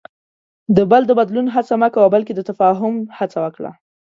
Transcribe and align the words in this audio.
د 0.75 0.77
بل 0.91 1.01
د 1.07 1.11
بدلون 1.19 1.47
هڅه 1.55 1.73
مه 1.81 1.89
کوه، 1.93 2.07
بلکې 2.15 2.33
د 2.35 2.41
تفاهم 2.49 2.93
هڅه 3.17 3.37
وکړه. 3.43 3.71